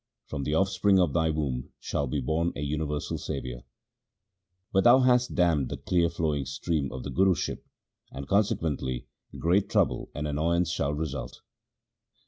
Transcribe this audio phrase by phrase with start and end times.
[0.25, 3.61] From the offspring of thy womb shall be born a universal saviour;
[4.73, 7.63] but thou hast dammed the clear flowing stream of the Guruship,
[8.09, 9.05] and conse quently
[9.37, 11.41] great trouble and annoyance shall result.'